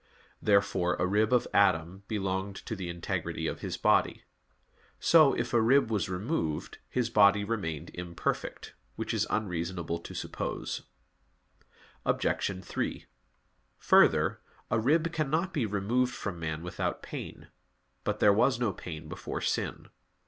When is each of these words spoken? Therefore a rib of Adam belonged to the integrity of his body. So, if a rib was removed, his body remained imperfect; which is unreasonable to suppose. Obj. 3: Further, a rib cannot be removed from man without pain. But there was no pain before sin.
Therefore 0.41 0.95
a 0.97 1.05
rib 1.05 1.31
of 1.31 1.47
Adam 1.53 2.01
belonged 2.07 2.55
to 2.55 2.75
the 2.75 2.89
integrity 2.89 3.45
of 3.45 3.61
his 3.61 3.77
body. 3.77 4.23
So, 4.99 5.35
if 5.35 5.53
a 5.53 5.61
rib 5.61 5.91
was 5.91 6.09
removed, 6.09 6.79
his 6.89 7.11
body 7.11 7.43
remained 7.43 7.91
imperfect; 7.93 8.73
which 8.95 9.13
is 9.13 9.27
unreasonable 9.29 9.99
to 9.99 10.15
suppose. 10.15 10.81
Obj. 12.03 12.63
3: 12.65 13.05
Further, 13.77 14.41
a 14.71 14.79
rib 14.79 15.13
cannot 15.13 15.53
be 15.53 15.67
removed 15.67 16.15
from 16.15 16.39
man 16.39 16.63
without 16.63 17.03
pain. 17.03 17.49
But 18.03 18.17
there 18.19 18.33
was 18.33 18.59
no 18.59 18.73
pain 18.73 19.07
before 19.07 19.41
sin. 19.41 19.89